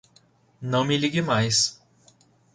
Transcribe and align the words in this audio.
Não 0.63 0.83
me 0.83 0.97
ligue 0.97 1.21
mais! 1.21 1.79